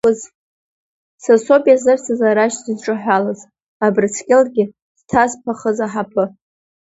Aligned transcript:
Са 1.23 1.33
соуп 1.45 1.63
иазырсыз 1.67 2.19
арашь 2.29 2.57
зыдҿаҳәалаз, 2.63 3.39
Абрыскьылгьы 3.85 4.65
дҭазԥахыз 4.97 5.77
аҳаԥы. 5.85 6.25